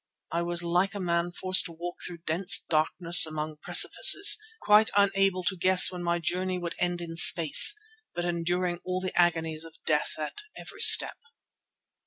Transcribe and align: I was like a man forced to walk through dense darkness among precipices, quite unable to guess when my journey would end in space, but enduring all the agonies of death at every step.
I 0.31 0.41
was 0.41 0.63
like 0.63 0.95
a 0.95 0.99
man 0.99 1.31
forced 1.31 1.65
to 1.65 1.73
walk 1.73 1.97
through 2.01 2.23
dense 2.25 2.57
darkness 2.57 3.27
among 3.27 3.57
precipices, 3.57 4.35
quite 4.59 4.89
unable 4.97 5.43
to 5.43 5.55
guess 5.55 5.91
when 5.91 6.01
my 6.01 6.17
journey 6.17 6.57
would 6.57 6.73
end 6.79 7.01
in 7.01 7.15
space, 7.17 7.75
but 8.15 8.25
enduring 8.25 8.79
all 8.83 8.99
the 8.99 9.15
agonies 9.15 9.63
of 9.63 9.77
death 9.85 10.15
at 10.17 10.39
every 10.57 10.81
step. 10.81 11.19